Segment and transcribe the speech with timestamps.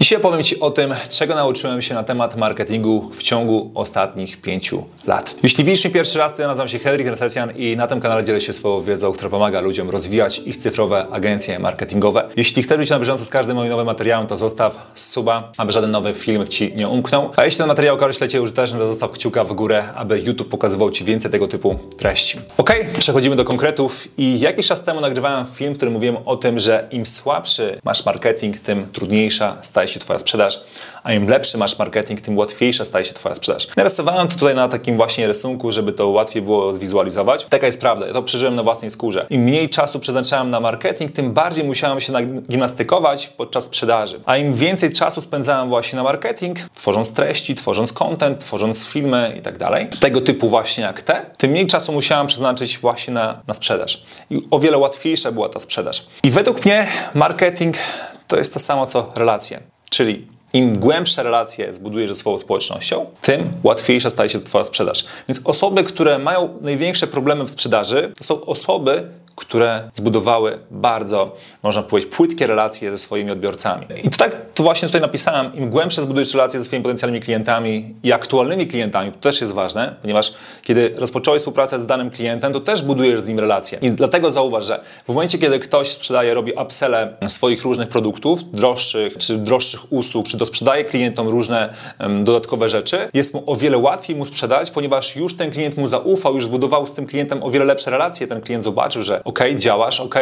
[0.00, 4.84] Dzisiaj powiem Ci o tym, czego nauczyłem się na temat marketingu w ciągu ostatnich pięciu
[5.06, 5.34] lat.
[5.42, 8.24] Jeśli widzisz mnie pierwszy raz, to ja nazywam się Henryk Resesjan i na tym kanale
[8.24, 12.28] dzielę się swoją wiedzą, która pomaga ludziom rozwijać ich cyfrowe agencje marketingowe.
[12.36, 15.90] Jeśli chcesz być na bieżąco z każdym moim nowym materiałem, to zostaw suba, aby żaden
[15.90, 17.30] nowy film Ci nie umknął.
[17.36, 20.90] A jeśli ten materiał okaże się użyteczny, to zostaw kciuka w górę, aby YouTube pokazywał
[20.90, 22.38] Ci więcej tego typu treści.
[22.58, 26.58] Ok, przechodzimy do konkretów i jakiś czas temu nagrywałem film, w którym mówiłem o tym,
[26.58, 30.60] że im słabszy masz marketing, tym trudniejsza staje się Twoja sprzedaż,
[31.02, 33.68] a im lepszy masz marketing, tym łatwiejsza staje się Twoja sprzedaż.
[33.76, 37.46] Narysowałem to tutaj na takim właśnie rysunku, żeby to łatwiej było zwizualizować.
[37.50, 39.26] Taka jest prawda, ja to przeżyłem na własnej skórze.
[39.30, 42.12] Im mniej czasu przeznaczałem na marketing, tym bardziej musiałem się
[42.50, 44.20] gimnastykować podczas sprzedaży.
[44.24, 49.42] A im więcej czasu spędzałem właśnie na marketing, tworząc treści, tworząc content, tworząc filmy i
[49.42, 53.54] tak dalej, tego typu właśnie jak te, tym mniej czasu musiałem przeznaczyć właśnie na, na
[53.54, 54.02] sprzedaż.
[54.30, 56.06] I o wiele łatwiejsza była ta sprzedaż.
[56.22, 57.76] I według mnie marketing
[58.26, 59.60] to jest to samo co relacje.
[59.96, 65.04] Czyli im głębsze relacje zbudujesz ze swoją społecznością, tym łatwiejsza staje się Twoja sprzedaż.
[65.28, 71.82] Więc osoby, które mają największe problemy w sprzedaży, to są osoby, które zbudowały bardzo, można
[71.82, 73.86] powiedzieć, płytkie relacje ze swoimi odbiorcami.
[74.04, 77.94] I to tak to właśnie tutaj napisałem, im głębsze zbudujesz relacje ze swoimi potencjalnymi klientami
[78.02, 82.60] i aktualnymi klientami, to też jest ważne, ponieważ kiedy rozpocząłeś współpracę z danym klientem, to
[82.60, 83.78] też budujesz z nim relacje.
[83.82, 89.18] I dlatego zauważ, że w momencie, kiedy ktoś sprzedaje, robi upselle swoich różnych produktów, droższych,
[89.18, 91.74] czy droższych usług, czy dosprzedaje klientom różne
[92.24, 96.34] dodatkowe rzeczy, jest mu o wiele łatwiej mu sprzedać, ponieważ już ten klient mu zaufał,
[96.34, 98.26] już zbudował z tym klientem o wiele lepsze relacje.
[98.26, 100.14] Ten klient zobaczył, że ok, działasz, ok,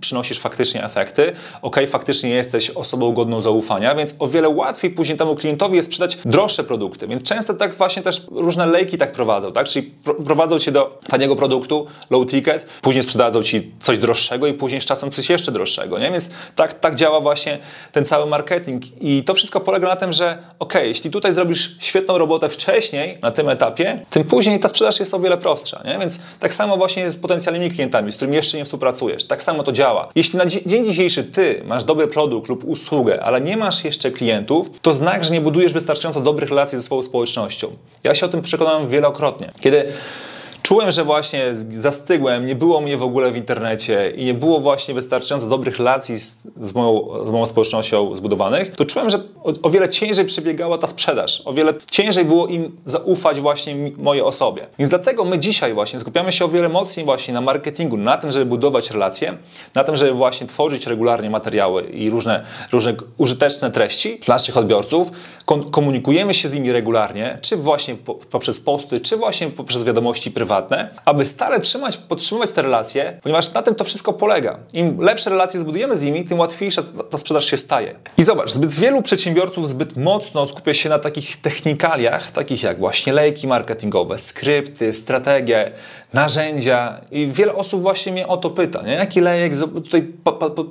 [0.00, 5.34] przynosisz faktycznie efekty, ok, faktycznie jesteś osobą godną zaufania, więc o wiele łatwiej później temu
[5.34, 7.08] klientowi jest sprzedać droższe produkty.
[7.08, 9.68] Więc często tak właśnie też różne lejki tak prowadzą, tak?
[9.68, 9.90] Czyli
[10.24, 14.84] prowadzą cię do taniego produktu, low ticket, później sprzedadzą ci coś droższego i później z
[14.84, 16.10] czasem coś jeszcze droższego, nie?
[16.10, 17.58] Więc tak, tak działa właśnie
[17.92, 22.18] ten cały marketing i to wszystko polega na tym, że ok, jeśli tutaj zrobisz świetną
[22.18, 25.98] robotę wcześniej na tym etapie, tym później ta sprzedaż jest o wiele prostsza, nie?
[25.98, 29.24] Więc tak samo właśnie z potencjalnymi klientami, z którymi jeszcze nie współpracujesz.
[29.24, 30.08] Tak samo to działa.
[30.14, 34.70] Jeśli na dzień dzisiejszy ty masz dobry produkt lub usługę, ale nie masz jeszcze klientów,
[34.82, 37.76] to znak, że nie budujesz wystarczająco dobrych relacji ze swoją społecznością.
[38.04, 39.48] Ja się o tym przekonałem wielokrotnie.
[39.60, 39.92] Kiedy
[40.62, 44.94] czułem, że właśnie zastygłem, nie było mnie w ogóle w internecie i nie było właśnie
[44.94, 49.70] wystarczająco dobrych relacji z, z, moją, z moją społecznością zbudowanych, to czułem, że o, o,
[49.70, 51.42] wiele ciężej przebiegała ta sprzedaż.
[51.44, 54.66] O wiele ciężej było im zaufać właśnie mojej osobie.
[54.78, 58.32] Więc dlatego my dzisiaj właśnie skupiamy się o wiele mocniej właśnie na marketingu, na tym,
[58.32, 59.36] żeby budować relacje,
[59.74, 65.10] na tym, żeby właśnie tworzyć regularnie materiały i różne, różne użyteczne treści dla naszych odbiorców.
[65.70, 70.51] komunikujemy się z nimi regularnie, czy właśnie po, poprzez posty, czy właśnie poprzez wiadomości prywatne,
[70.52, 74.58] prywatne, aby stale trzymać, podtrzymywać te relacje, ponieważ na tym to wszystko polega.
[74.72, 77.94] Im lepsze relacje zbudujemy z nimi, tym łatwiejsza ta sprzedaż się staje.
[78.18, 83.12] I zobacz, zbyt wielu przedsiębiorców zbyt mocno skupia się na takich technikaliach, takich jak właśnie
[83.12, 85.72] lejki marketingowe, skrypty, strategie,
[86.12, 88.92] narzędzia i wiele osób właśnie mnie o to pyta, nie?
[88.92, 90.02] jaki lejek tutaj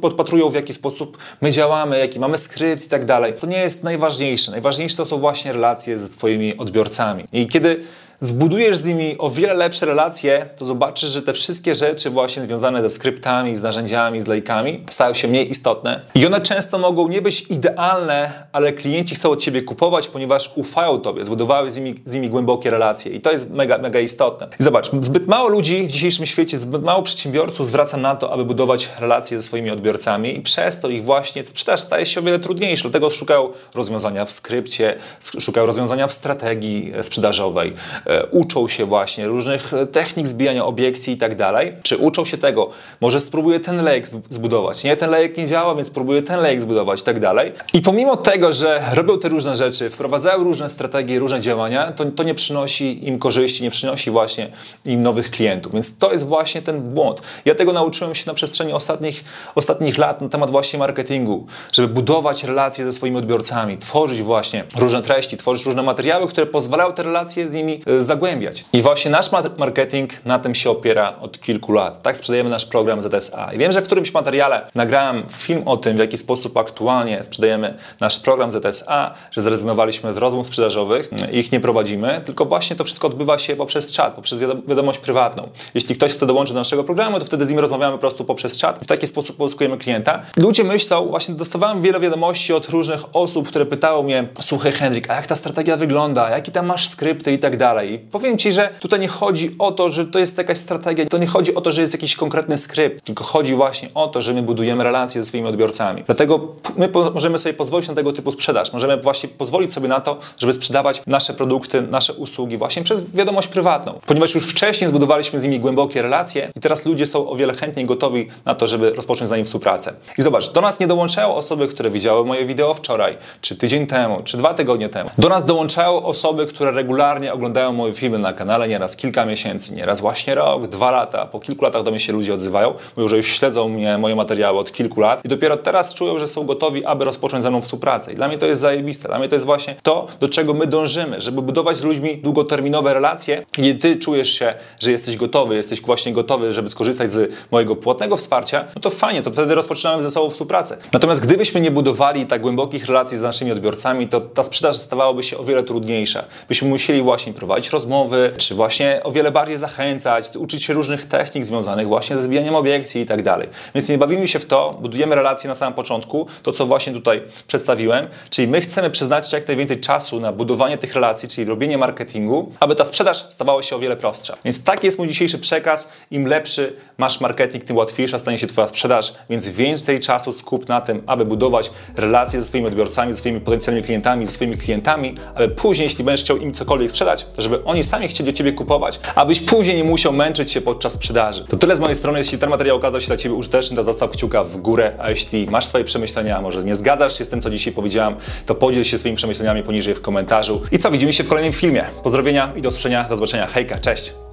[0.00, 3.32] podpatrują, w jaki sposób my działamy, jaki mamy skrypt i tak dalej.
[3.32, 4.50] To nie jest najważniejsze.
[4.50, 7.24] Najważniejsze to są właśnie relacje z Twoimi odbiorcami.
[7.32, 7.84] I kiedy
[8.20, 12.82] zbudujesz z nimi o wiele lepsze relacje, to zobaczysz, że te wszystkie rzeczy właśnie związane
[12.82, 16.00] ze skryptami, z narzędziami, z lejkami stają się mniej istotne.
[16.14, 21.00] I one często mogą nie być idealne, ale klienci chcą od Ciebie kupować, ponieważ ufają
[21.00, 23.12] Tobie, zbudowały z nimi, z nimi głębokie relacje.
[23.12, 24.48] I to jest mega, mega istotne.
[24.60, 28.44] I zobacz, zbyt mało ludzi w dzisiejszym świecie, zbyt mało przedsiębiorców zwraca na to, aby
[28.44, 32.38] budować relacje ze swoimi odbiorcami i przez to ich właśnie sprzedaż staje się o wiele
[32.38, 32.82] trudniejsza.
[32.82, 34.96] Dlatego szukają rozwiązania w skrypcie,
[35.38, 37.74] szukają rozwiązania w strategii sprzedażowej,
[38.09, 42.70] E, uczą się właśnie różnych technik zbijania obiekcji i tak dalej, czy uczą się tego,
[43.00, 47.00] może spróbuję ten lejek zbudować, nie, ten lejek nie działa, więc spróbuję ten lejek zbudować
[47.00, 47.52] i tak dalej.
[47.74, 52.22] I pomimo tego, że robią te różne rzeczy, wprowadzają różne strategie, różne działania, to, to
[52.22, 54.50] nie przynosi im korzyści, nie przynosi właśnie
[54.84, 57.22] im nowych klientów, więc to jest właśnie ten błąd.
[57.44, 62.44] Ja tego nauczyłem się na przestrzeni ostatnich, ostatnich lat na temat właśnie marketingu, żeby budować
[62.44, 67.48] relacje ze swoimi odbiorcami, tworzyć właśnie różne treści, tworzyć różne materiały, które pozwalają te relacje
[67.48, 68.64] z nimi e, zagłębiać.
[68.72, 72.02] I właśnie nasz marketing na tym się opiera od kilku lat.
[72.02, 73.52] Tak sprzedajemy nasz program ZSA.
[73.52, 77.74] I wiem, że w którymś materiale nagrałem film o tym, w jaki sposób aktualnie sprzedajemy
[78.00, 83.06] nasz program ZSA, że zrezygnowaliśmy z rozmów sprzedażowych, ich nie prowadzimy, tylko właśnie to wszystko
[83.06, 85.48] odbywa się poprzez czat, poprzez wiadomość prywatną.
[85.74, 88.56] Jeśli ktoś chce dołączyć do naszego programu, to wtedy z nim rozmawiamy po prostu poprzez
[88.56, 88.78] czat.
[88.82, 90.22] W taki sposób pozyskujemy klienta.
[90.36, 95.14] Ludzie myślą, właśnie dostawałem wiele wiadomości od różnych osób, które pytały mnie, słuchaj Henryk, a
[95.14, 97.89] jak ta strategia wygląda, jaki tam masz skrypty i tak dalej.
[97.90, 101.18] I powiem Ci, że tutaj nie chodzi o to, że to jest jakaś strategia, to
[101.18, 104.34] nie chodzi o to, że jest jakiś konkretny skrypt, tylko chodzi właśnie o to, że
[104.34, 106.04] my budujemy relacje ze swoimi odbiorcami.
[106.06, 108.72] Dlatego my możemy sobie pozwolić na tego typu sprzedaż.
[108.72, 113.48] Możemy właśnie pozwolić sobie na to, żeby sprzedawać nasze produkty, nasze usługi właśnie przez wiadomość
[113.48, 114.00] prywatną.
[114.06, 117.86] Ponieważ już wcześniej zbudowaliśmy z nimi głębokie relacje i teraz ludzie są o wiele chętniej
[117.86, 119.94] gotowi na to, żeby rozpocząć z nami współpracę.
[120.18, 124.20] I zobacz, do nas nie dołączają osoby, które widziały moje wideo wczoraj, czy tydzień temu,
[124.24, 125.10] czy dwa tygodnie temu.
[125.18, 130.00] Do nas dołączają osoby, które regularnie oglądają moje filmy na kanale nieraz kilka miesięcy, nieraz
[130.00, 131.26] właśnie rok, dwa lata.
[131.26, 134.58] Po kilku latach do mnie się ludzie odzywają, mówią, że już śledzą mnie, moje materiały
[134.58, 138.12] od kilku lat i dopiero teraz czują, że są gotowi, aby rozpocząć ze mną współpracę.
[138.12, 139.08] I dla mnie to jest zajebiste.
[139.08, 142.94] Dla mnie to jest właśnie to, do czego my dążymy, żeby budować z ludźmi długoterminowe
[142.94, 143.46] relacje.
[143.58, 148.16] I ty czujesz się, że jesteś gotowy, jesteś właśnie gotowy, żeby skorzystać z mojego płatnego
[148.16, 150.78] wsparcia, no to fajnie, to wtedy rozpoczynamy ze sobą współpracę.
[150.92, 155.38] Natomiast gdybyśmy nie budowali tak głębokich relacji z naszymi odbiorcami, to ta sprzedaż stawałaby się
[155.38, 156.24] o wiele trudniejsza.
[156.48, 161.44] Byśmy musieli właśnie prowadzić rozmowy, czy właśnie o wiele bardziej zachęcać, uczyć się różnych technik
[161.44, 163.48] związanych właśnie ze zbijaniem obiekcji i tak dalej.
[163.74, 167.22] Więc nie bawimy się w to, budujemy relacje na samym początku, to co właśnie tutaj
[167.46, 172.52] przedstawiłem, czyli my chcemy przeznaczyć jak najwięcej czasu na budowanie tych relacji, czyli robienie marketingu,
[172.60, 174.36] aby ta sprzedaż stawała się o wiele prostsza.
[174.44, 175.92] Więc taki jest mój dzisiejszy przekaz.
[176.10, 180.80] Im lepszy masz marketing, tym łatwiejsza stanie się Twoja sprzedaż, więc więcej czasu skup na
[180.80, 185.48] tym, aby budować relacje ze swoimi odbiorcami, ze swoimi potencjalnymi klientami, ze swoimi klientami, aby
[185.48, 189.00] później, jeśli będziesz chciał im cokolwiek sprzedać, to żeby oni sami chcieli od Ciebie kupować,
[189.14, 191.44] abyś później nie musiał męczyć się podczas sprzedaży.
[191.48, 192.18] To tyle z mojej strony.
[192.18, 195.46] Jeśli ten materiał okazał się dla Ciebie użyteczny, to zostaw kciuka w górę, a jeśli
[195.46, 198.14] masz swoje przemyślenia, a może nie zgadzasz się z tym, co dzisiaj powiedziałem,
[198.46, 200.62] to podziel się swoimi przemyśleniami poniżej w komentarzu.
[200.72, 201.84] I co, widzimy się w kolejnym filmie.
[202.02, 203.46] Pozdrowienia i do usłyszenia, do zobaczenia.
[203.46, 204.29] Hejka, cześć!